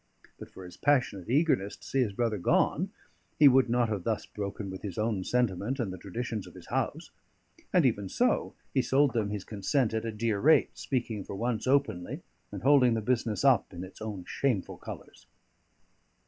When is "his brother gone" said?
2.01-2.89